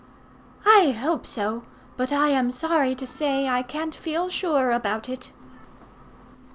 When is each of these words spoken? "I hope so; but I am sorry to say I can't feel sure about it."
"I 0.65 0.97
hope 0.99 1.27
so; 1.27 1.61
but 1.95 2.11
I 2.11 2.29
am 2.29 2.51
sorry 2.51 2.95
to 2.95 3.05
say 3.05 3.47
I 3.47 3.61
can't 3.61 3.93
feel 3.93 4.29
sure 4.29 4.71
about 4.71 5.07
it." 5.07 5.31